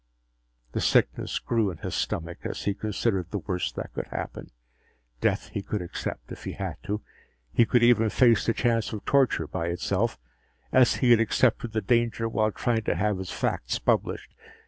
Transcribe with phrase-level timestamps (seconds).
[0.71, 4.49] The sickness grew in his stomach as he considered the worst that could happen.
[5.19, 7.01] Death he could accept, if he had to.
[7.53, 10.17] He could even face the chance of torture by itself,
[10.71, 14.33] as he had accepted the danger while trying to have his facts published.